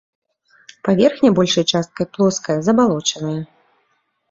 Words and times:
Паверхня 0.89 1.29
большай 1.41 1.65
часткай 1.75 2.05
плоская, 2.17 2.59
забалочаная. 2.71 3.39